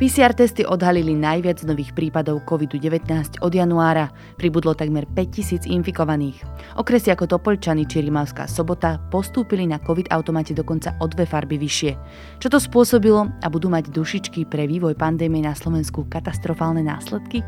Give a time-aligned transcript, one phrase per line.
[0.00, 3.04] PCR testy odhalili najviac nových prípadov COVID-19
[3.44, 4.08] od januára.
[4.40, 6.40] Pribudlo takmer 5000 infikovaných.
[6.80, 11.92] Okresy ako Topolčany či Rimavská sobota postúpili na COVID automate dokonca o dve farby vyššie.
[12.40, 17.44] Čo to spôsobilo a budú mať dušičky pre vývoj pandémie na Slovensku katastrofálne následky?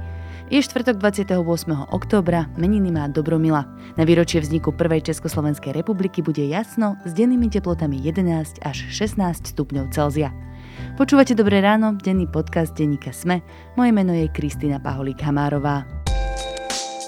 [0.52, 1.40] Je štvrtok 28.
[1.88, 3.64] októbra, meniny má Dobromila.
[3.96, 9.88] Na výročie vzniku prvej Československej republiky bude jasno s dennými teplotami 11 až 16 stupňov
[9.96, 10.51] Celzia.
[10.98, 13.40] Počúvate Dobré ráno, denný podcast denníka Sme.
[13.74, 16.01] Moje meno je Kristýna Paholík-Hamárová.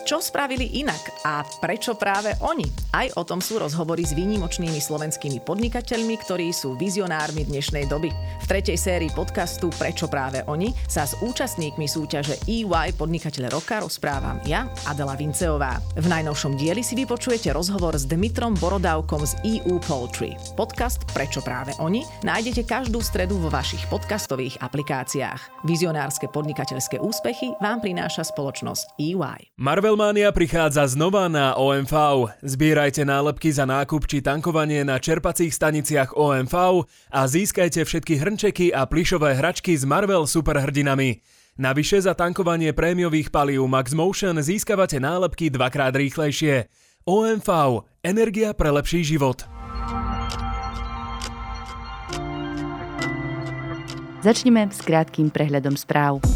[0.04, 2.68] Čo spravili inak a prečo práve oni?
[2.92, 8.12] Aj o tom sú rozhovory s výnimočnými slovenskými podnikateľmi, ktorí sú vizionármi dnešnej doby.
[8.12, 14.44] V tretej sérii podcastu Prečo práve oni sa s účastníkmi súťaže EY Podnikateľ roka rozprávam
[14.44, 15.80] ja, Adela Vinceová.
[15.96, 20.36] V najnovšom dieli si vypočujete rozhovor s Dmitrom Borodávkom z EU Poultry.
[20.52, 25.64] Podcast Prečo práve oni nájdete každú stredu vo vašich podcastových aplikáciách.
[25.64, 29.56] Vizionárske podnikateľské úspechy vám prináša spoločnosť EY.
[29.56, 31.94] Marvel Trailmania prichádza znova na OMV.
[32.42, 36.82] Zbierajte nálepky za nákup či tankovanie na čerpacích staniciach OMV
[37.14, 41.22] a získajte všetky hrnčeky a plišové hračky s Marvel superhrdinami.
[41.62, 46.66] Navyše za tankovanie prémiových palív Max Motion získavate nálepky dvakrát rýchlejšie.
[47.06, 47.86] OMV.
[48.02, 49.46] Energia pre lepší život.
[54.26, 56.33] Začneme s krátkým prehľadom správ.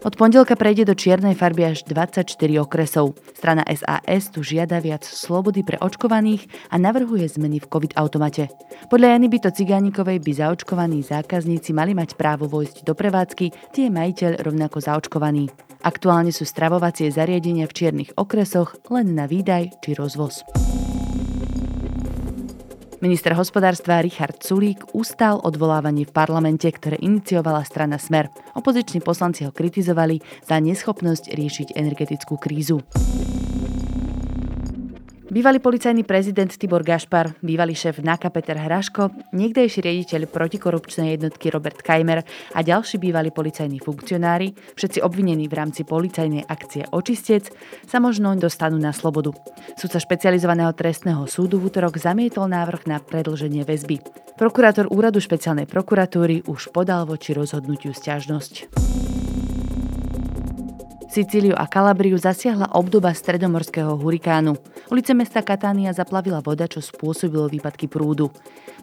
[0.00, 2.24] Od pondelka prejde do čiernej farby až 24
[2.64, 3.20] okresov.
[3.36, 8.48] Strana SAS tu žiada viac slobody pre očkovaných a navrhuje zmeny v COVID-automate.
[8.88, 14.40] Podľa Jany Byto Cigánikovej by zaočkovaní zákazníci mali mať právo vojsť do prevádzky, tie majiteľ
[14.40, 15.52] rovnako zaočkovaný.
[15.84, 20.48] Aktuálne sú stravovacie zariadenia v čiernych okresoch len na výdaj či rozvoz.
[23.00, 28.28] Minister hospodárstva Richard Sulík ustal odvolávanie v parlamente, ktoré iniciovala strana Smer.
[28.52, 32.84] Opoziční poslanci ho kritizovali za neschopnosť riešiť energetickú krízu.
[35.30, 41.78] Bývalý policajný prezident Tibor Gašpar, bývalý šéf NAKA Peter Hraško, niekdejší riaditeľ protikorupčnej jednotky Robert
[41.86, 47.46] Kajmer a ďalší bývalí policajní funkcionári, všetci obvinení v rámci policajnej akcie Očistec,
[47.86, 49.30] sa možno dostanú na slobodu.
[49.78, 54.02] Súdca špecializovaného trestného súdu v útorok zamietol návrh na predlženie väzby.
[54.34, 58.66] Prokurátor úradu špeciálnej prokuratúry už podal voči rozhodnutiu stiažnosť.
[61.10, 64.54] Sicíliu a Kalabriu zasiahla obdoba stredomorského hurikánu.
[64.94, 68.30] Ulice mesta Katánia zaplavila voda, čo spôsobilo výpadky prúdu.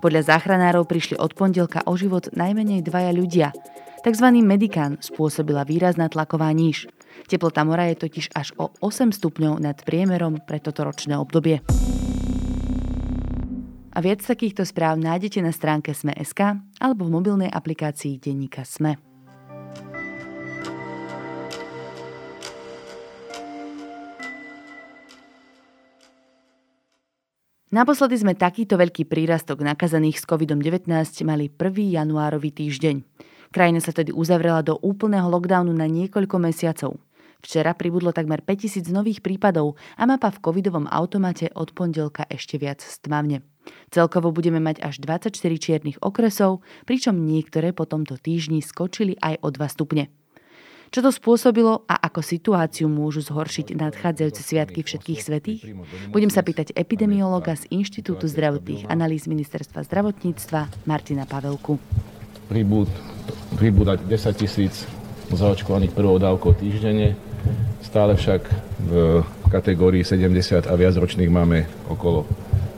[0.04, 3.56] Podľa záchranárov prišli od pondelka o život najmenej dvaja ľudia.
[4.04, 6.92] Takzvaný medikán spôsobila výrazná tlaková níž.
[7.32, 11.64] Teplota mora je totiž až o 8 stupňov nad priemerom pre toto ročné obdobie.
[13.96, 19.07] A viac takýchto správ nájdete na stránke Sme.sk alebo v mobilnej aplikácii Denníka Sme.
[27.78, 30.90] Naposledy sme takýto veľký prírastok nakazaných s COVID-19
[31.22, 31.62] mali 1.
[31.94, 33.06] januárový týždeň.
[33.54, 36.98] Krajina sa tedy uzavrela do úplného lockdownu na niekoľko mesiacov.
[37.38, 42.82] Včera pribudlo takmer 5000 nových prípadov a mapa v covidovom automate od pondelka ešte viac
[42.82, 43.46] stmavne.
[43.94, 49.54] Celkovo budeme mať až 24 čiernych okresov, pričom niektoré po tomto týždni skočili aj o
[49.54, 50.10] 2 stupne.
[50.88, 55.62] Čo to spôsobilo a ako situáciu môžu zhoršiť nadchádzajúce sviatky všetkých svetých?
[56.10, 61.76] Budem sa pýtať epidemiológa z Inštitútu zdravotných analýz Ministerstva zdravotníctva Martina Pavelku.
[62.48, 62.88] Pribúd,
[63.60, 64.08] pribúda 10
[64.40, 64.88] tisíc
[65.28, 67.20] zaočkovaných prvou dávkou týždenne.
[67.84, 68.48] Stále však
[68.80, 72.24] v kategórii 70 a viac ročných máme okolo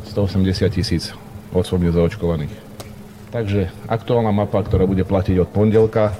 [0.09, 1.13] 180 tisíc
[1.53, 2.53] osobne zaočkovaných.
[3.29, 6.17] Takže aktuálna mapa, ktorá bude platiť od pondelka,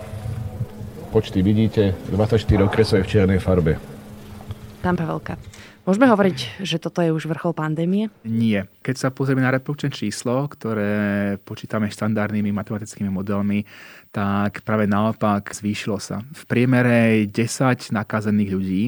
[1.09, 3.81] počty vidíte, 24 okresov je v čiernej farbe.
[4.79, 5.41] Pán Pavelka,
[5.83, 8.13] môžeme hovoriť, že toto je už vrchol pandémie?
[8.21, 8.69] Nie.
[8.85, 13.65] Keď sa pozrieme na reprodukčné číslo, ktoré počítame štandardnými matematickými modelmi,
[14.13, 16.21] tak práve naopak zvýšilo sa.
[16.29, 18.83] V priemere 10 nakazených ľudí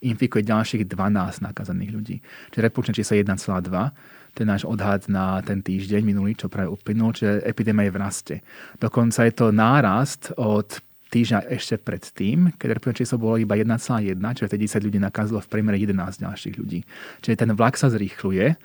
[0.00, 2.16] infikuje ďalších 12 nakazených ľudí.
[2.56, 7.16] Čiže reprodukčné číslo je 1,2 ten náš odhad na ten týždeň minulý, čo práve uplynul,
[7.16, 8.34] čiže epidémia je v raste.
[8.76, 14.48] Dokonca je to nárast od týždňa ešte predtým, keď reprodukčné číslo bolo iba 1,1, čiže
[14.50, 16.80] vtedy 10 ľudí nakazilo v priemere 11 ďalších ľudí.
[17.22, 18.58] Čiže ten vlak sa zrýchluje.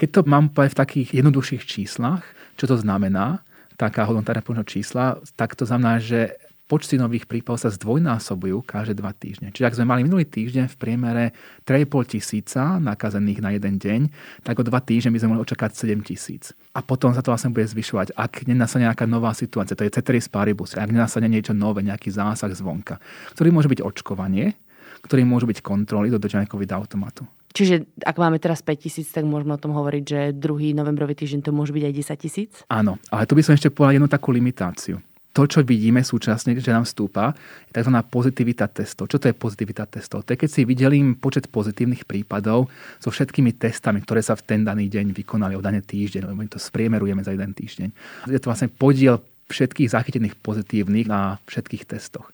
[0.00, 2.24] Keď to mám v takých jednoduchších číslach,
[2.56, 3.44] čo to znamená,
[3.76, 5.04] taká hodnota reprodukčného čísla,
[5.36, 6.36] tak to znamená, že
[6.72, 9.52] počty nových prípadov sa zdvojnásobujú každé dva týždne.
[9.52, 11.24] Čiže ak sme mali minulý týždeň v priemere
[11.68, 14.00] 3,5 tisíca nakazených na jeden deň,
[14.40, 16.56] tak o dva týždne by sme mohli očakať 7 tisíc.
[16.72, 20.32] A potom sa to vlastne bude zvyšovať, ak nenastane nejaká nová situácia, to je ceteris
[20.32, 22.96] paribus, ak nenastane niečo nové, nejaký zásah zvonka,
[23.36, 24.56] ktorý môže byť očkovanie,
[25.04, 27.28] ktorý môžu byť kontroly do COVID automatu.
[27.52, 31.44] Čiže ak máme teraz 5 tisíc, tak môžeme o tom hovoriť, že druhý novembrový týždeň
[31.44, 32.50] to môže byť aj 10 tisíc?
[32.72, 36.68] Áno, ale tu by som ešte povedal jednu takú limitáciu to, čo vidíme súčasne, že
[36.68, 37.32] nám stúpa,
[37.72, 37.92] je tzv.
[38.04, 39.08] pozitivita testov.
[39.08, 40.28] Čo to je pozitivita testov?
[40.28, 42.68] To je, keď si vydelím počet pozitívnych prípadov
[43.00, 46.52] so všetkými testami, ktoré sa v ten daný deň vykonali o daný týždeň, lebo my
[46.52, 47.88] to spriemerujeme za jeden týždeň.
[48.28, 52.28] Je to vlastne podiel všetkých zachytených pozitívnych na všetkých testoch.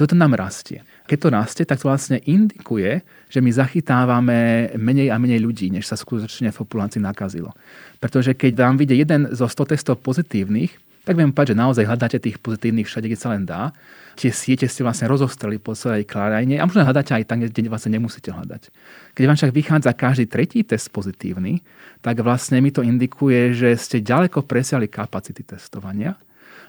[0.00, 0.80] Toto nám rastie.
[1.04, 5.84] Keď to rastie, tak to vlastne indikuje, že my zachytávame menej a menej ľudí, než
[5.84, 7.52] sa skutočne v populácii nakazilo.
[8.00, 12.18] Pretože keď vám vyjde jeden zo 100 testov pozitívnych, tak viem povedať, že naozaj hľadáte
[12.22, 13.74] tých pozitívnych všade, kde sa len dá.
[14.14, 17.98] Tie siete ste vlastne rozostreli po celej krajine a možno hľadáte aj tam, kde vlastne
[17.98, 18.70] nemusíte hľadať.
[19.18, 21.64] Keď vám však vychádza každý tretí test pozitívny,
[22.04, 26.14] tak vlastne mi to indikuje, že ste ďaleko presiali kapacity testovania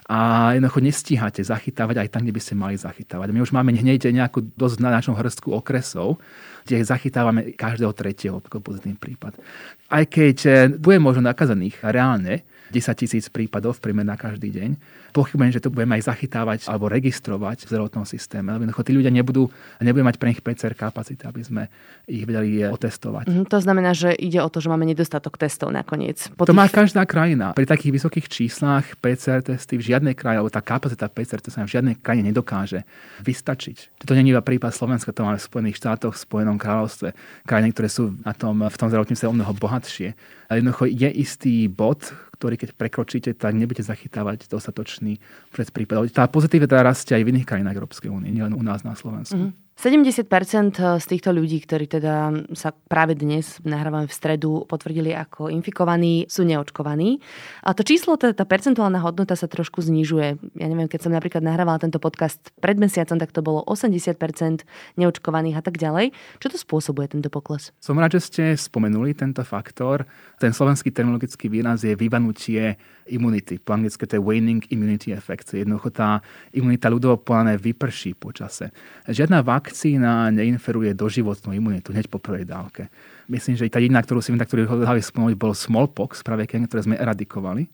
[0.10, 3.28] a jednoducho nestíhate zachytávať aj tam, kde by ste mali zachytávať.
[3.32, 6.20] My už máme hneď nejakú dosť značnú hrstku okresov,
[6.68, 9.40] kde zachytávame každého tretieho pozitívny prípad.
[9.88, 12.44] Aj keď eh, bude možno nakazaných reálne
[12.74, 14.70] 10 tisíc prípadov v na každý deň.
[15.14, 18.50] Pochybujem, že to budeme aj zachytávať alebo registrovať v zdravotnom systéme.
[18.50, 21.64] Lebo tí ľudia nebudú, nebudú mať pre nich PCR kapacity, aby sme
[22.10, 23.30] ich vedeli eh, otestovať.
[23.30, 26.34] Mm, to znamená, že ide o to, že máme nedostatok testov nakoniec.
[26.34, 26.58] Po to tých...
[26.58, 27.54] má každá krajina.
[27.54, 31.70] Pri takých vysokých číslach PCR testy v žiadnej krajine, alebo tá kapacita PCR testy v
[31.70, 32.82] žiadnej krajine nedokáže
[33.22, 34.02] vystačiť.
[34.04, 37.14] To nie je iba prípad Slovenska, to máme v Spojených štátoch, v Spojenom kráľovstve,
[37.46, 40.18] krajiny, ktoré sú na tom, v tom zdravotníctve o mnoho bohatšie.
[40.50, 45.16] Ale jednoducho je istý bod, ktorý keď prekročíte, tak nebudete zachytávať dostatočný
[45.56, 46.12] pred prípadov.
[46.12, 49.40] Tá pozitivita rastie aj v iných krajinách Európskej únie, nielen u nás na Slovensku.
[49.40, 49.73] Mm-hmm.
[49.84, 56.24] 70% z týchto ľudí, ktorí teda sa práve dnes, nahrávame v stredu, potvrdili ako infikovaní,
[56.32, 57.20] sú neočkovaní.
[57.68, 60.56] A to číslo, tá, tá percentuálna hodnota sa trošku znižuje.
[60.56, 64.64] Ja neviem, keď som napríklad nahrávala tento podcast pred mesiacom, tak to bolo 80%
[64.96, 66.16] neočkovaných a tak ďalej.
[66.40, 67.76] Čo to spôsobuje tento pokles?
[67.84, 70.08] Som rád, že ste spomenuli tento faktor.
[70.40, 72.80] Ten slovenský terminologický výraz je vyvanutie
[73.12, 73.60] imunity.
[73.60, 75.52] Po anglicky to je waning immunity effect.
[75.52, 76.24] Jednoducho tá
[76.56, 77.20] imunita ľudovo
[77.60, 78.72] vyprší počase.
[79.12, 79.44] Žiadna
[79.74, 82.94] vakcína neinferuje doživotnú imunitu hneď po prvej dávke.
[83.26, 86.94] Myslím, že tá jediná, ktorú si tak, ktorý hlavy spomenúť, bol smallpox, práve ktoré sme
[86.94, 87.66] eradikovali.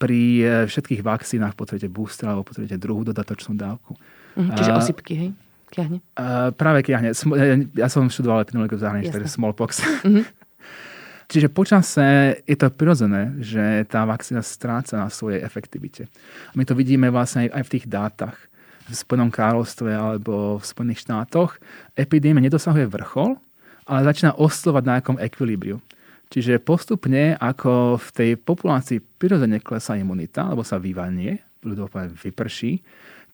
[0.00, 4.00] Pri e, všetkých vakcínach potrebujete booster alebo potrebujete druhú dodatočnú dávku.
[4.40, 5.30] Mhm, čiže osypky, hej?
[5.68, 5.98] Kiahne?
[6.16, 7.12] Uh, práve kiahne.
[7.76, 9.82] Ja som študoval epidemiológiu v zahraničí, takže smallpox.
[9.82, 10.24] Mm-hmm.
[11.26, 16.06] Čiže počase je to prirodzené, že tá vakcína stráca na svojej efektivite.
[16.06, 18.38] A my to vidíme vlastne aj v tých dátach.
[18.86, 21.58] V Spojenom kráľovstve alebo v Spojených štátoch
[21.98, 23.34] epidémia nedosahuje vrchol,
[23.86, 25.82] ale začína ostovať na nejakom ekvilibriu.
[26.26, 32.82] Čiže postupne, ako v tej populácii prirodzene klesá imunita, alebo sa vyvanie, ľudovo vyprší,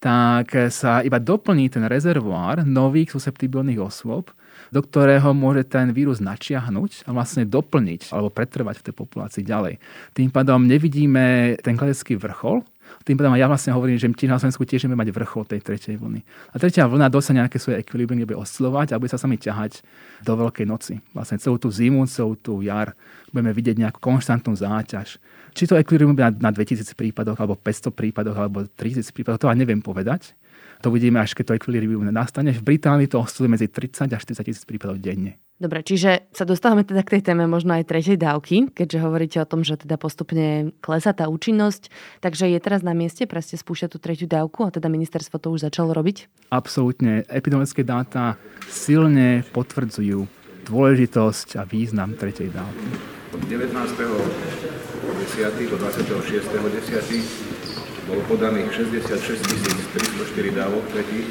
[0.02, 4.34] tak sa iba doplní ten rezervoár nových susceptibilných osôb,
[4.74, 9.78] do ktorého môže ten vírus načiahnuť a vlastne doplniť alebo pretrvať v tej populácii ďalej.
[10.12, 12.66] Tým pádom nevidíme ten kladecký vrchol,
[13.02, 15.96] tým pádom ja vlastne hovorím, že tiež na Slovensku tiež budeme mať vrchol tej tretej
[15.96, 16.20] vlny.
[16.52, 19.80] A tretia vlna dosiahne nejaké svoje ekvilibrium, bude oscilovať a bude sa sami ťahať
[20.22, 21.00] do veľkej noci.
[21.16, 22.94] Vlastne celú tú zimu, celú tú jar
[23.32, 25.16] budeme vidieť nejakú konštantnú záťaž.
[25.56, 29.48] Či to ekvilibrium bude na, na 2000 prípadoch, alebo 500 prípadoch, alebo 3000 prípadoch, to
[29.48, 30.36] ja neviem povedať.
[30.82, 32.50] To uvidíme, až keď to ekvilibrium nastane.
[32.50, 35.38] V Británii to osciluje medzi 30 až 40 tisíc prípadov denne.
[35.62, 39.46] Dobre, čiže sa dostávame teda k tej téme možno aj tretej dávky, keďže hovoríte o
[39.46, 41.86] tom, že teda postupne klesá tá účinnosť.
[42.18, 45.70] Takže je teraz na mieste preste spúšťať tú tretiu dávku a teda ministerstvo to už
[45.70, 46.26] začalo robiť?
[46.50, 47.22] Absolútne.
[47.30, 50.26] Epidemiologické dáta silne potvrdzujú
[50.66, 52.86] dôležitosť a význam tretej dávky.
[53.30, 53.70] Od 19.
[53.70, 55.70] 10.
[55.70, 56.58] do 26.
[56.58, 61.30] 10 bolo podaných 66 304 dávok tretích.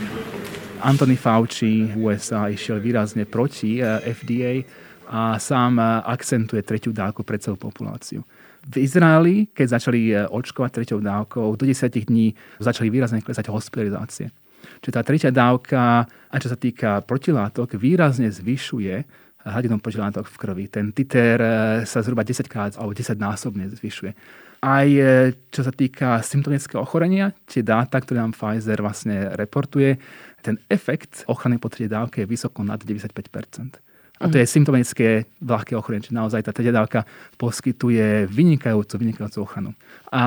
[0.81, 4.53] Anthony Fauci USA išiel výrazne proti eh, FDA
[5.07, 8.25] a sám eh, akcentuje tretiu dávku pre celú populáciu.
[8.61, 14.33] V Izraeli, keď začali eh, očkovať treťou dávkou, do 10 dní začali výrazne klesať hospitalizácie.
[14.81, 19.05] Čiže tá tretia dávka, a čo sa týka protilátok, výrazne zvyšuje
[19.45, 20.65] hladinu protilátok v krvi.
[20.69, 21.37] Ten titer
[21.87, 24.13] sa zhruba 10 krát alebo 10 násobne zvyšuje.
[24.61, 29.97] Aj e, čo sa týka symptomického ochorenia, tie dáta, ktoré nám Pfizer vlastne reportuje,
[30.45, 33.81] ten efekt ochrany po tretej dávke je vysoko nad 95%.
[34.21, 37.09] A to je symptomatické ľahké ochorenie, čiže naozaj tá tedávka
[37.41, 39.73] poskytuje vynikajúcu, vynikajúcu ochranu.
[40.13, 40.21] A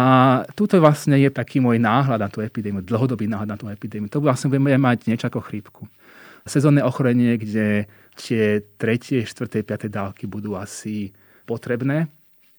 [0.58, 4.10] tuto vlastne je taký môj náhľad na tú epidémiu, dlhodobý náhľad na tú epidémiu.
[4.10, 5.86] To vlastne budeme mať niečo ako chrípku.
[6.42, 7.86] Sezónne ochorenie, kde
[8.18, 11.12] tie tretie, štvrté, piaté dávky budú asi
[11.44, 12.08] potrebné,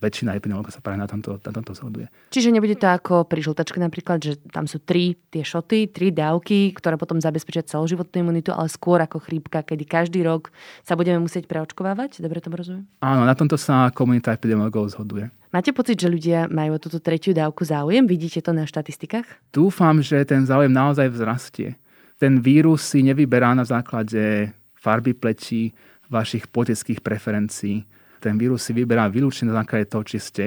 [0.04, 2.12] väčšina epidemiologov sa práve na tomto, na tomto zhoduje.
[2.30, 6.76] Čiže nebude to ako pri žltačke napríklad, že tam sú tri tie šoty, tri dávky,
[6.76, 10.52] ktoré potom zabezpečia celoživotnú imunitu, ale skôr ako chrípka, kedy každý rok
[10.84, 12.20] sa budeme musieť preočkovávať?
[12.20, 12.86] Dobre to rozumiem?
[13.02, 15.32] Áno, na tomto sa komunita epidemiologov zhoduje.
[15.56, 18.04] Máte pocit, že ľudia majú o túto tretiu dávku záujem?
[18.04, 19.24] Vidíte to na štatistikách?
[19.56, 21.80] Dúfam, že ten záujem naozaj vzrastie.
[22.20, 24.52] Ten vírus si nevyberá na základe
[24.86, 25.74] farby plečí,
[26.14, 27.90] vašich politických preferencií
[28.26, 30.46] ten vírus si vyberá vylúčne na základe toho, či ste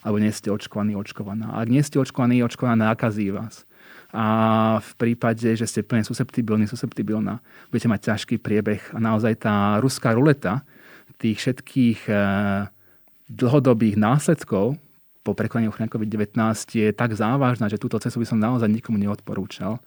[0.00, 1.58] alebo nie ste očkovaní, očkovaná.
[1.58, 3.68] Ak nie ste očkovaní, očkovaná, nakazí vás.
[4.14, 8.80] A v prípade, že ste plne susceptibilní, susceptibilná, budete mať ťažký priebeh.
[8.96, 10.64] A naozaj tá ruská ruleta
[11.20, 12.14] tých všetkých e,
[13.26, 14.78] dlhodobých následkov
[15.20, 16.32] po prekonaní ochrany COVID-19
[16.72, 19.82] je tak závažná, že túto cestu by som naozaj nikomu neodporúčal.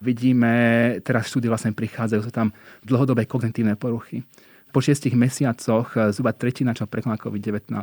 [0.00, 4.24] Vidíme, teraz štúdie vlastne prichádzajú, sú tam dlhodobé kognitívne poruchy
[4.70, 7.74] po šiestich mesiacoch eh, zhruba tretina, čo prekoná COVID-19,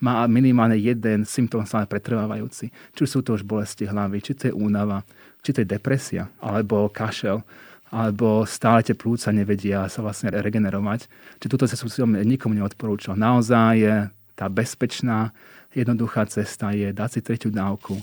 [0.00, 2.72] má minimálne jeden symptóm stále pretrvávajúci.
[2.96, 5.04] Či sú to už bolesti hlavy, či to je únava,
[5.44, 7.44] či to je depresia, alebo kašel,
[7.92, 11.06] alebo stále tie plúca nevedia sa vlastne regenerovať.
[11.38, 13.18] Či túto cestu som nikomu neodporúčal.
[13.18, 13.94] Naozaj je
[14.38, 15.34] tá bezpečná,
[15.74, 17.98] jednoduchá cesta je dať si tretiu dávku,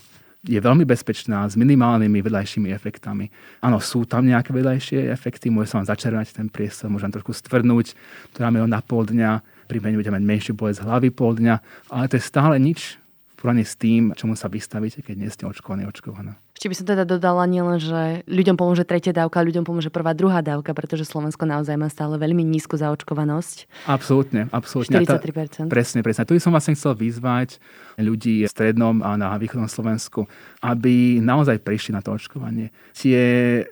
[0.45, 3.31] je veľmi bezpečná s minimálnymi vedľajšími efektami.
[3.63, 7.33] Áno, sú tam nejaké vedľajšie efekty, môže sa vám začervať ten priestor, môže vám trošku
[7.33, 7.97] stvrdnúť,
[8.35, 11.55] to dáme ho na pol dňa, prípadne budete mať menšiu bolesť hlavy pol dňa,
[11.89, 13.01] ale to je stále nič
[13.37, 16.35] porovnaní s tým, čomu sa vystavíte, keď nie ste očkovaní, očkovaná.
[16.57, 20.41] Ešte by som teda dodala nielen, že ľuďom pomôže tretia dávka, ľuďom pomôže prvá, druhá
[20.41, 23.85] dávka, pretože Slovensko naozaj má stále veľmi nízku zaočkovanosť.
[23.85, 25.05] Absolútne, absolútne.
[25.05, 25.05] 43%.
[25.05, 26.25] Tá, presne, presne.
[26.25, 27.61] Tu by som vlastne chcel vyzvať
[28.01, 30.25] ľudí v strednom a na východnom Slovensku,
[30.65, 32.73] aby naozaj prišli na to očkovanie.
[32.97, 33.21] Tie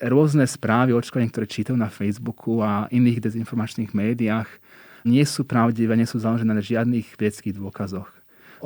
[0.06, 4.62] rôzne správy o očkovaní, ktoré čítajú na Facebooku a iných dezinformačných médiách,
[5.10, 8.14] nie sú pravdivé, nie sú založené na žiadnych vedeckých dôkazoch.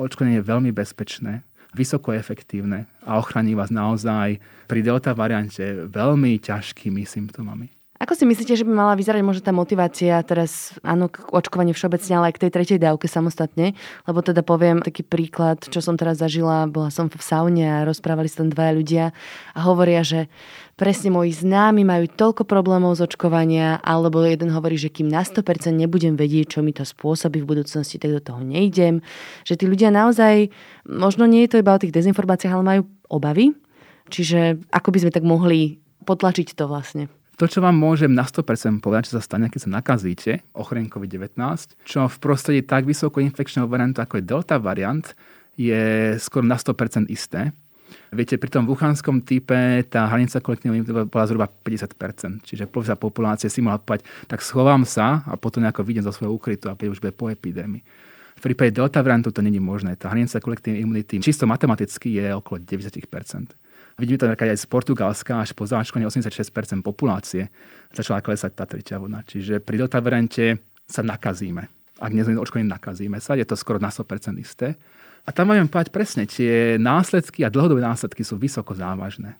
[0.00, 1.44] Očkovanie je veľmi bezpečné,
[1.76, 5.60] vysoko efektívne a ochraní vás naozaj pri delta variante
[5.92, 7.79] veľmi ťažkými symptómami.
[8.00, 12.16] Ako si myslíte, že by mala vyzerať možno tá motivácia teraz, áno, k očkovaniu všeobecne,
[12.16, 13.76] ale aj k tej tretej dávke samostatne?
[14.08, 18.32] Lebo teda poviem taký príklad, čo som teraz zažila, bola som v saune a rozprávali
[18.32, 19.04] sa tam dvaja ľudia
[19.52, 20.32] a hovoria, že
[20.80, 25.68] presne moji známi majú toľko problémov z očkovania, alebo jeden hovorí, že kým na 100%
[25.68, 29.04] nebudem vedieť, čo mi to spôsobí v budúcnosti, tak do toho nejdem.
[29.44, 30.48] Že tí ľudia naozaj,
[30.88, 33.52] možno nie je to iba o tých dezinformáciách, ale majú obavy.
[34.08, 37.12] Čiže ako by sme tak mohli potlačiť to vlastne?
[37.40, 41.40] To, čo vám môžem na 100% povedať, čo sa stane, keď sa nakazíte ochorením COVID-19,
[41.88, 45.16] čo v prostredí tak vysoko infekčného variantu, ako je delta variant,
[45.56, 47.56] je skoro na 100% isté.
[48.12, 49.56] Viete, pri tom wuhanskom type
[49.88, 52.44] tá hranica kolektívnej bola zhruba 50%.
[52.44, 56.36] Čiže polovica populácie si mohla povedať, tak schovám sa a potom nejako vidím zo svojho
[56.36, 57.80] úkrytu a už bude po epidémii.
[58.36, 59.96] V prípade delta variantu to není možné.
[59.96, 63.59] Tá hranica kolektívnej imunity čisto matematicky je okolo 90%.
[64.00, 67.52] Vidíme to aj z Portugalska, až po záčkovaní 86% populácie
[67.92, 69.28] začala klesať tá tretia vlna.
[69.28, 70.56] Čiže pri delta variante
[70.88, 71.68] sa nakazíme.
[72.00, 73.36] Ak nie sme očkovaní, nakazíme sa.
[73.36, 74.80] Je to skoro na 100% isté.
[75.28, 79.36] A tam vám povedať presne, tie následky a dlhodobé následky sú vysoko závažné.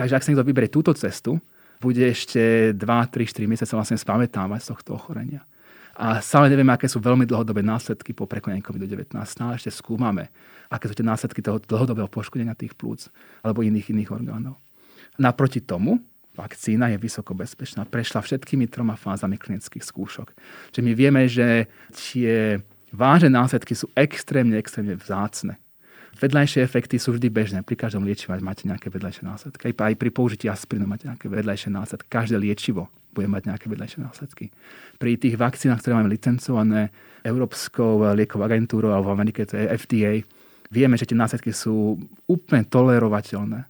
[0.00, 1.36] Takže ak sa niekto vyberie túto cestu,
[1.76, 5.44] bude ešte 2, 3, 4 mesiace vlastne spamätávať z tohto ochorenia.
[5.92, 9.12] A stále nevieme, aké sú veľmi dlhodobé následky po prekonaní COVID-19.
[9.28, 10.32] Stále ešte skúmame
[10.72, 13.12] aké sú tie následky toho dlhodobého poškodenia tých plúc
[13.44, 14.56] alebo iných iných orgánov.
[15.20, 16.00] Naproti tomu
[16.32, 17.84] vakcína je vysoko bezpečná.
[17.84, 20.32] Prešla všetkými troma fázami klinických skúšok.
[20.72, 22.56] Čiže my vieme, že tie
[22.88, 25.60] vážne následky sú extrémne, extrémne vzácne.
[26.20, 27.58] Vedľajšie efekty sú vždy bežné.
[27.64, 29.72] Pri každom liečive máte nejaké vedľajšie následky.
[29.72, 32.06] Aj pri použití aspirínu máte nejaké vedľajšie následky.
[32.08, 34.52] Každé liečivo bude mať nejaké vedľajšie následky.
[35.00, 36.92] Pri tých vakcínach, ktoré máme licencované
[37.24, 40.24] Európskou liekovou agentúrou alebo v Amerike to je FDA,
[40.72, 43.68] Vieme, že tie následky sú úplne tolerovateľné.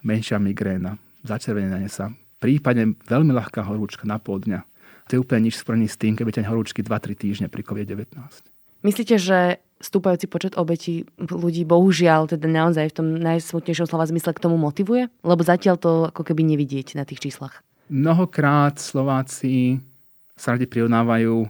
[0.00, 2.08] Menšia migréna, začervenenie sa,
[2.40, 4.64] prípadne veľmi ľahká horúčka na pol dňa.
[5.08, 8.16] To je úplne nič sporný s tým, keby ten horúčky 2-3 týždne pri COVID-19.
[8.80, 14.42] Myslíte, že stúpajúci počet obetí ľudí bohužiaľ teda naozaj v tom najsmutnejšom slova zmysle k
[14.42, 15.10] tomu motivuje?
[15.22, 17.62] Lebo zatiaľ to ako keby nevidieť na tých číslach.
[17.88, 19.80] Mnohokrát Slováci
[20.36, 21.48] sa radi prirovnávajú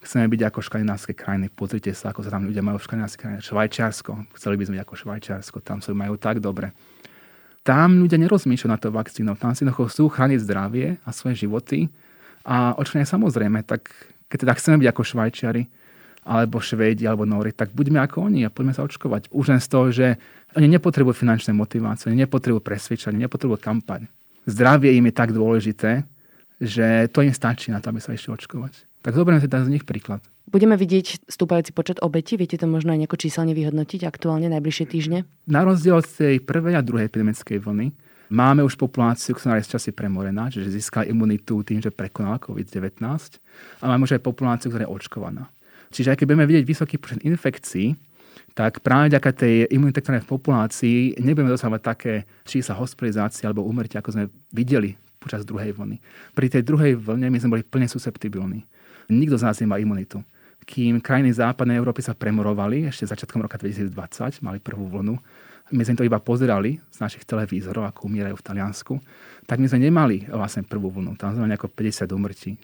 [0.00, 1.52] Chceme byť ako škandinávské krajiny.
[1.52, 3.44] Pozrite sa, ako sa tam ľudia majú v škandinávskej krajine.
[3.44, 4.12] Švajčiarsko.
[4.32, 5.56] Chceli by sme byť ako Švajčiarsko.
[5.60, 6.72] Tam sa majú tak dobre.
[7.60, 9.36] Tam ľudia nerozmýšľajú na to vakcínou.
[9.36, 11.92] Tam si chcú chrániť zdravie a svoje životy.
[12.48, 13.92] A očkovanie samozrejme, tak
[14.32, 15.62] Keď teda chceme byť ako Švajčiari,
[16.30, 19.34] alebo Švédi, alebo Nóri, tak buďme ako oni a poďme sa očkovať.
[19.34, 20.06] Už len z toho, že
[20.54, 24.06] oni nepotrebujú finančné motivácie, oni nepotrebujú presvedčanie, nepotrebujú kampaň.
[24.46, 26.06] Zdravie im je tak dôležité,
[26.62, 28.86] že to im stačí na to, aby sa išli očkovať.
[29.02, 30.22] Tak zoberieme si teda z nich príklad.
[30.50, 32.38] Budeme vidieť stúpajúci počet obetí?
[32.38, 35.18] Viete to možno aj nejako číselne vyhodnotiť aktuálne najbližšie týždne?
[35.50, 37.94] Na rozdiel od tej prvej a druhej epidemickej vlny
[38.34, 43.02] máme už populáciu, ktorá je z časy premorená, čiže získala imunitu tým, že prekonala COVID-19
[43.78, 45.50] a máme už aj populáciu, ktorá je očkovaná.
[45.90, 47.98] Čiže aj keď budeme vidieť vysoký počet infekcií,
[48.54, 52.12] tak práve vďaka tej imunite, ktorá je v populácii, nebudeme dosávať také
[52.46, 56.00] čísla hospitalizácie alebo úmrtia, ako sme videli počas druhej vlny.
[56.32, 58.64] Pri tej druhej vlne my sme boli plne susceptibilní.
[59.10, 60.22] Nikto z nás nemá imunitu.
[60.64, 63.90] Kým krajiny západnej Európy sa premorovali, ešte začiatkom roka 2020,
[64.46, 65.18] mali prvú vlnu,
[65.70, 68.94] my sme to iba pozerali z našich televízorov, ako umierajú v Taliansku,
[69.46, 71.14] tak my sme nemali vlastne prvú vlnu.
[71.14, 72.58] Tam sme mali ako 50 umrtí.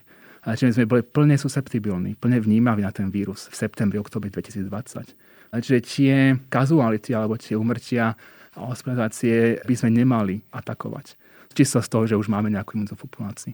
[0.55, 5.51] Čiže sme boli plne susceptibilní, plne vnímaví na ten vírus v septembri, oktobri 2020.
[5.51, 6.15] Ale čiže tie
[6.47, 8.15] kazuality alebo tie umrtia
[8.55, 11.19] a hospitalizácie by sme nemali atakovať.
[11.51, 13.53] Čisto z toho, že už máme nejakú imunitu v populácii.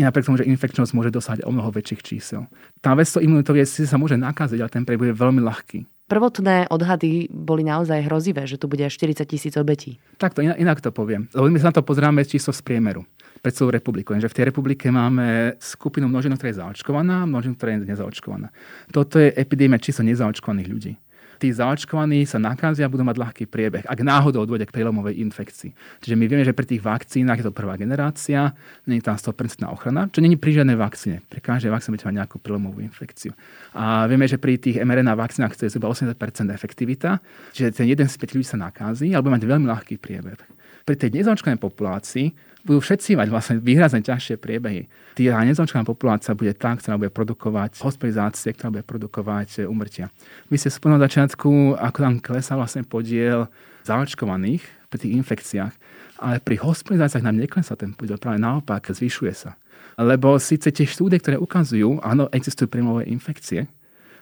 [0.00, 2.48] I napriek tomu, že infekčnosť môže dosať o mnoho väčších čísel.
[2.80, 5.78] Tá vec to imunitou je, sa môže nakaziť, ale ten priebeh je veľmi ľahký.
[6.08, 10.00] Prvotné odhady boli naozaj hrozivé, že tu bude až 40 tisíc obetí.
[10.16, 11.28] Takto, inak, inak to poviem.
[11.36, 13.04] Lebo my sa na to pozráme čisto z priemeru
[13.42, 14.14] pre celú republiku.
[14.14, 18.54] Lenže v tej republike máme skupinu množinu, ktorá je zaočkovaná a množinu, ktorá je nezaočkovaná.
[18.94, 20.94] Toto je epidémia číslo nezaočkovaných ľudí
[21.42, 25.74] tí zaočkovaní sa nakazia a budú mať ľahký priebeh, ak náhodou dôjde k prelomovej infekcii.
[25.98, 28.54] Čiže my vieme, že pri tých vakcínach je to prvá generácia,
[28.86, 31.18] nie je tam 100% ochrana, čo není pri žiadnej vakcíne.
[31.26, 33.34] Pri každej vakcíne budete mať nejakú prelomovú infekciu.
[33.74, 36.14] A vieme, že pri tých mRNA vakcínach to je zhruba 80%
[36.54, 37.18] efektivita,
[37.50, 40.38] čiže ten jeden z 5 ľudí sa nakazí, alebo mať veľmi ľahký priebeh.
[40.86, 42.26] Pri tej nezaočkovanej populácii
[42.62, 44.86] budú všetci mať vlastne výrazne ťažšie priebehy.
[45.18, 50.08] Tá nezaočkovaná populácia bude tá, ktorá bude produkovať hospitalizácie, ktorá bude produkovať umrtia.
[50.48, 53.50] Vy ste spomínali na začiatku, ako tam klesá vlastne podiel
[53.82, 55.74] zaočkovaných pri tých infekciách,
[56.22, 59.58] ale pri hospitalizáciách nám neklesá ten podiel, práve naopak zvyšuje sa.
[59.98, 63.68] Lebo síce tie štúdie, ktoré ukazujú, áno, existujú príjmové infekcie,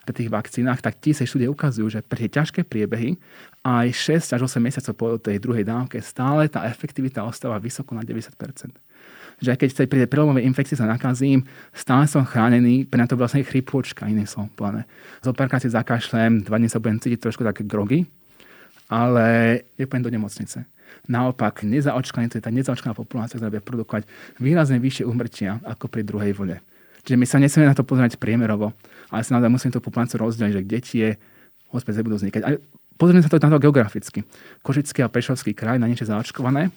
[0.04, 3.20] pri tých vakcínach, tak tie sa štúdie ukazujú, že pre tie ťažké priebehy
[3.60, 8.02] aj 6 až 8 mesiacov po tej druhej dávke stále tá efektivita ostáva vysoko na
[8.02, 8.32] 90%
[9.40, 14.04] že keď sa pri prelomovej infekcii sa nakazím, stále som chránený, pre to vlastne chrypôčka,
[14.04, 14.84] iné som plné.
[15.24, 18.04] Zo párkrát si zakašlem, dva dní sa budem cítiť trošku také grogy,
[18.92, 20.68] ale nepôjdem do nemocnice.
[21.08, 24.04] Naopak, nezaočkaný, to je tá nezaočkaná populácia, ktorá bude produkovať
[24.36, 26.60] výrazne vyššie umrtia ako pri druhej vlne.
[27.04, 28.72] Čiže my sa nesmieme na to pozerať priemerovo,
[29.08, 31.06] ale sa naozaj musíme tú populáciu rozdeliť, že kde tie
[31.72, 32.40] hospice budú vznikať.
[32.44, 32.48] A
[33.00, 34.26] pozrieme sa to na to geograficky.
[34.60, 36.74] Košický a Prešovský kraj na niečo zaočkované,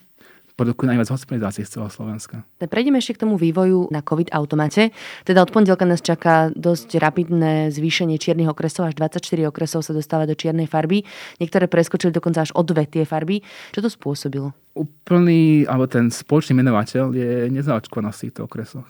[0.53, 2.45] produkujú najviac hospitalizácií z celého Slovenska.
[2.61, 4.93] Prejdeme ešte k tomu vývoju na COVID automate.
[5.25, 10.29] Teda od pondelka nás čaká dosť rapidné zvýšenie čiernych okresov, až 24 okresov sa dostáva
[10.29, 11.01] do čiernej farby.
[11.41, 13.41] Niektoré preskočili dokonca až o dve tie farby.
[13.73, 14.53] Čo to spôsobilo?
[14.77, 18.87] Úplný, alebo ten spoločný menovateľ je nezaočkovanosť v týchto okresoch.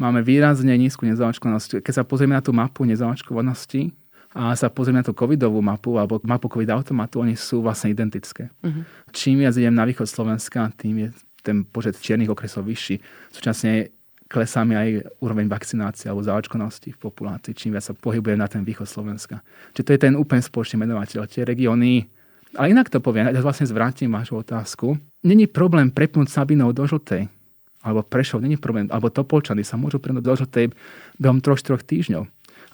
[0.00, 1.84] Máme výrazne nízku nezaočkovanosť.
[1.84, 3.92] Keď sa pozrieme na tú mapu nezaočkovanosti,
[4.30, 8.46] a sa pozrieme na tú covidovú mapu alebo mapu covid automatu, oni sú vlastne identické.
[8.62, 8.86] Uh-huh.
[9.10, 11.08] Čím viac idem na východ Slovenska, tým je
[11.42, 13.02] ten počet čiernych okresov vyšší.
[13.34, 13.90] Súčasne
[14.30, 18.62] klesá mi aj úroveň vakcinácie alebo zaočkonosti v populácii, čím viac sa pohybujem na ten
[18.62, 19.42] východ Slovenska.
[19.74, 21.26] Čiže to je ten úplne spoločný menovateľ.
[21.26, 22.06] Tie regióny,
[22.54, 24.94] ale inak to poviem, ja vlastne zvrátim vašu otázku.
[25.26, 27.26] Není problém prepnúť Sabinov do žltej,
[27.80, 30.66] alebo Prešov, není problém, alebo Topolčany sa môžu prepnúť do žltej
[31.16, 32.28] behom troch, troch týždňov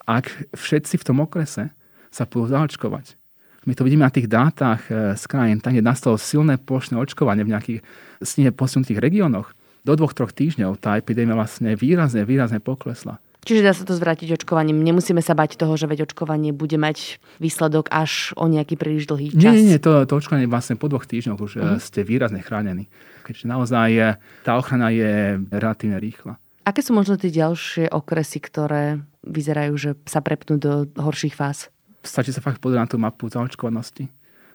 [0.07, 1.75] ak všetci v tom okrese
[2.15, 3.19] sa budú zaočkovať.
[3.67, 7.43] My to vidíme na tých dátach eh, z krajín, tam je nastalo silné plošné očkovanie
[7.43, 7.81] v nejakých
[8.23, 9.53] sníhe posunutých regiónoch.
[9.83, 13.23] Do dvoch, troch týždňov tá epidémia vlastne výrazne, výrazne poklesla.
[13.47, 14.83] Čiže dá sa to zvrátiť očkovaním.
[14.83, 19.31] Nemusíme sa bať toho, že veď očkovanie bude mať výsledok až o nejaký príliš dlhý
[19.31, 19.39] čas.
[19.39, 21.79] Nie, nie, nie to, to očkovanie vlastne po dvoch týždňoch už uh-huh.
[21.79, 22.91] ste výrazne chránení.
[23.27, 24.09] Keďže naozaj je,
[24.47, 26.39] tá ochrana je relatívne rýchla.
[26.63, 31.71] Aké sú možno tie ďalšie okresy, ktoré vyzerajú, že sa prepnú do horších fáz?
[32.07, 34.07] Stačí sa fakt pozrieť na tú mapu zaočkovanosti.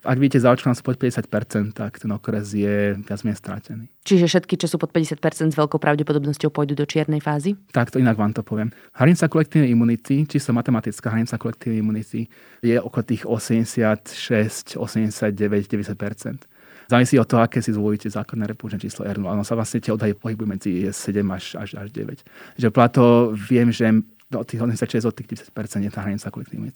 [0.02, 3.86] Ak vidíte zaočkovanosť pod 50%, tak ten okres je viac menej stratený.
[4.02, 7.54] Čiže všetky, čo sú pod 50% s veľkou pravdepodobnosťou pôjdu do čiernej fázy?
[7.70, 8.74] Tak to inak vám to poviem.
[8.98, 12.26] Hranica kolektívnej imunity, čisto matematická hranica kolektívnej imunity,
[12.66, 16.51] je okolo tých 86, 89, 90%
[16.92, 19.24] závisí od toho, aké si zvolíte základné repúčne číslo R0.
[19.24, 22.20] Ono sa vlastne tie odhady pohybujú medzi 7 až, až, až 9.
[22.60, 23.88] Že plato viem, že
[24.32, 26.72] od tých 86 od tých 10% je tá hranica kolektívnej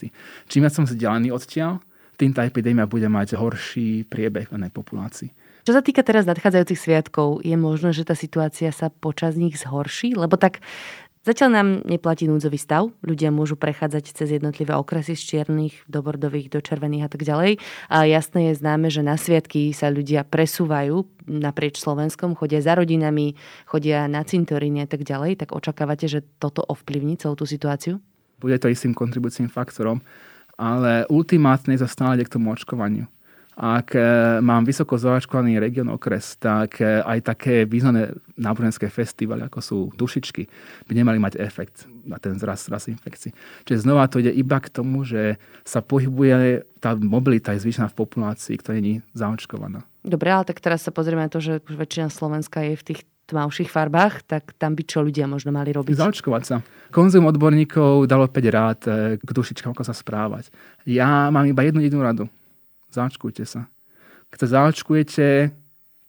[0.47, 1.79] Čím viac som vzdialený odtiaľ,
[2.15, 5.31] tým tá epidémia bude mať horší priebeh v populácii.
[5.65, 10.13] Čo sa týka teraz nadchádzajúcich sviatkov, je možné, že tá situácia sa počas nich zhorší?
[10.13, 10.61] Lebo tak
[11.25, 16.53] Zatiaľ nám neplatí núdzový stav, ľudia môžu prechádzať cez jednotlivé okresy z čiernych do bordových,
[16.53, 17.57] do červených a tak ďalej.
[17.89, 23.33] A jasné je známe, že na sviatky sa ľudia presúvajú naprieč Slovenskom, chodia za rodinami,
[23.65, 25.41] chodia na cintoríny a tak ďalej.
[25.41, 27.97] Tak očakávate, že toto ovplyvní celú tú situáciu?
[28.37, 30.05] Bude to istým kontribúciím faktorom,
[30.61, 33.09] ale ultimátne sa stále k tomu očkovaniu.
[33.55, 34.03] Ak e,
[34.43, 40.43] mám vysoko zaočkovaný region okres, tak e, aj také významné náboženské festivaly, ako sú dušičky,
[40.83, 43.31] by nemali mať efekt na ten zraz, zraz infekcií.
[43.63, 47.97] Čiže znova to ide iba k tomu, že sa pohybuje tá mobilita je zvýšená v
[47.97, 49.87] populácii, ktorá nie je zaočkovaná.
[50.03, 53.01] Dobre, ale tak teraz sa pozrieme na to, že už väčšina Slovenska je v tých
[53.25, 55.97] tmavších farbách, tak tam by čo ľudia možno mali robiť?
[55.97, 56.55] Zaočkovať sa.
[56.93, 60.53] Konzum odborníkov dalo 5 rád e, k dušičkám, ako sa správať.
[60.85, 62.29] Ja mám iba jednu jednu radu
[62.95, 63.67] Zaočkujte sa.
[64.31, 65.51] Keď sa zaočkujete,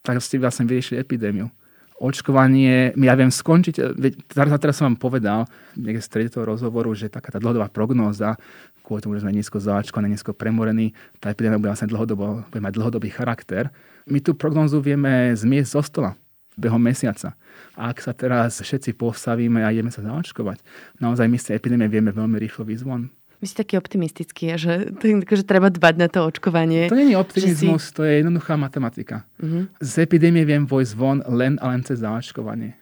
[0.06, 1.50] tak ste vlastne vyriešili epidémiu.
[1.96, 3.96] Očkovanie, ja viem skončiť,
[4.28, 8.36] teraz, teraz som vám povedal, niekde z tretieho rozhovoru, že taká tá dlhodobá prognóza,
[8.84, 13.08] kvôli tomu, že sme nízko zaočkovaní, nízko premorení, tá epidémia bude vlastne bude mať dlhodobý
[13.08, 13.72] charakter.
[14.04, 16.12] My tú prognózu vieme zmiesť zo stola
[16.56, 17.32] behom mesiaca.
[17.76, 20.60] A ak sa teraz všetci postavíme a ideme sa zaočkovať,
[21.00, 23.08] naozaj my z tej epidémie vieme veľmi rýchlo vyzvon.
[23.40, 24.96] Vy ste taký optimistický, že,
[25.38, 26.88] že treba dbať na to očkovanie.
[26.88, 27.94] To nie je optimizmus, si...
[27.94, 29.28] to je jednoduchá matematika.
[29.40, 29.68] Uh-huh.
[29.78, 32.74] Z epidémie viem vojsť von len a len cez zaočkovanie.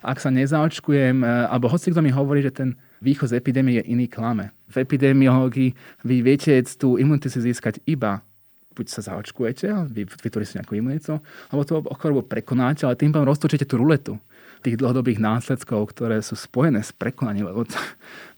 [0.00, 3.84] Ak sa nezaočkujem, e, alebo hoci kto mi hovorí, že ten východ z epidémie je
[3.92, 4.56] iný klame.
[4.72, 5.76] V epidemiológii
[6.08, 8.24] vy viete tú imunitu si získať iba
[8.70, 11.18] buď sa zaočkujete, vy vytvoríte si nejakú imunitu,
[11.50, 14.16] alebo to chorobu prekonáte, ale tým pádom roztočíte tú ruletu
[14.60, 17.64] tých dlhodobých následkov, ktoré sú spojené s prekonaním, lebo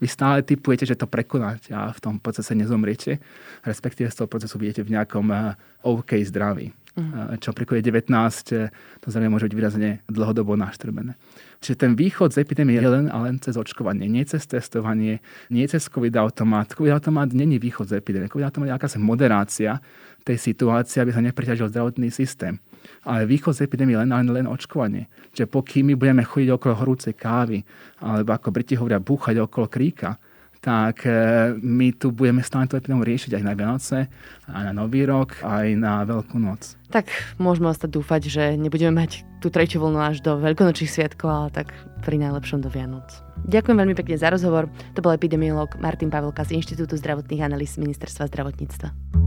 [0.02, 3.18] vy stále typujete, že to prekonáte a v tom procese nezomriete,
[3.66, 6.70] respektíve z toho procesu budete v nejakom uh, OK zdraví.
[6.92, 7.40] Uh-huh.
[7.40, 8.12] Čo pri COVID-19
[8.52, 8.68] eh,
[9.00, 11.16] to zrejme môže byť výrazne dlhodobo naštrbené.
[11.64, 15.64] Čiže ten východ z epidémie je len a len cez očkovanie, nie cez testovanie, nie
[15.64, 16.76] cez COVID-automat.
[16.76, 18.28] COVID-automat není východ z epidémie.
[18.28, 19.80] COVID-automat je akási moderácia
[20.20, 22.60] tej situácie, aby sa nepreťažil zdravotný systém.
[23.06, 25.08] Ale východ z epidémie len, len, len očkovanie.
[25.32, 27.62] Čiže pokým my budeme chodiť okolo horúcej kávy,
[28.02, 30.18] alebo ako Briti hovoria, búchať okolo kríka,
[30.62, 31.10] tak e,
[31.58, 34.06] my tu budeme stále tú epidémiu riešiť aj na Vianoce,
[34.46, 36.78] aj na Nový rok, aj na Veľkú noc.
[36.94, 37.10] Tak
[37.42, 41.74] môžeme ostať dúfať, že nebudeme mať tú tretiu vlnu až do veľkonočných sviatkov, ale tak
[42.06, 43.10] pri najlepšom do Vianoc.
[43.50, 44.70] Ďakujem veľmi pekne za rozhovor.
[44.94, 49.21] To bol epidemiolog Martin Pavelka z Inštitútu zdravotných analýz Ministerstva zdravotníctva.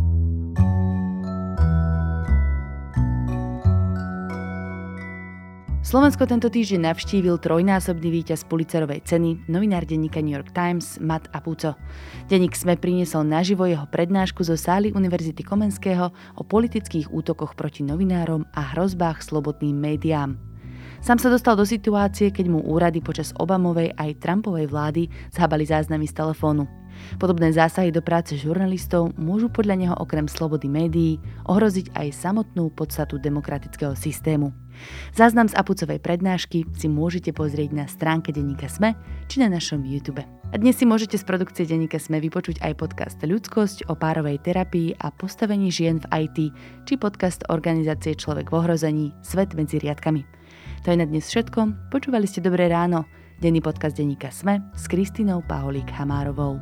[5.86, 11.78] Slovensko tento týždeň navštívil trojnásobný víťaz Pulitzerovej ceny, novinár denníka New York Times, Matt Apuco.
[12.26, 18.50] Denník SME priniesol naživo jeho prednášku zo sály Univerzity Komenského o politických útokoch proti novinárom
[18.58, 20.55] a hrozbách slobodným médiám.
[21.06, 26.10] Sám sa dostal do situácie, keď mu úrady počas Obamovej aj Trumpovej vlády zhabali záznamy
[26.10, 26.66] z telefónu.
[27.22, 33.22] Podobné zásahy do práce žurnalistov môžu podľa neho okrem slobody médií ohroziť aj samotnú podstatu
[33.22, 34.50] demokratického systému.
[35.14, 38.98] Záznam z Apucovej prednášky si môžete pozrieť na stránke Deníka Sme
[39.30, 40.26] či na našom YouTube.
[40.26, 44.98] A dnes si môžete z produkcie Deníka Sme vypočuť aj podcast Ľudskosť o párovej terapii
[44.98, 46.38] a postavení žien v IT
[46.90, 50.35] či podcast organizácie Človek v ohrození Svet medzi riadkami.
[50.86, 51.90] To je na dnes všetko.
[51.90, 53.10] Počúvali ste Dobré ráno.
[53.42, 56.62] Denný podcast Deníka Sme s Kristínou Paholík Hamárovou.